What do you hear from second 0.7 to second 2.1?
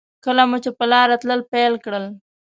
په لاره تلل پیل کړل.